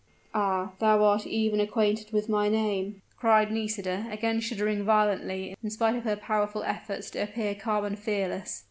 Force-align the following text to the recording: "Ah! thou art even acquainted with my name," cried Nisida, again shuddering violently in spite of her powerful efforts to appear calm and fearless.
"Ah! 0.33 0.71
thou 0.79 1.03
art 1.03 1.27
even 1.27 1.59
acquainted 1.59 2.11
with 2.11 2.27
my 2.27 2.49
name," 2.49 3.03
cried 3.19 3.51
Nisida, 3.51 4.07
again 4.09 4.39
shuddering 4.39 4.83
violently 4.83 5.55
in 5.63 5.69
spite 5.69 5.95
of 5.95 6.05
her 6.05 6.15
powerful 6.15 6.63
efforts 6.63 7.11
to 7.11 7.21
appear 7.21 7.53
calm 7.53 7.85
and 7.85 7.99
fearless. 7.99 8.59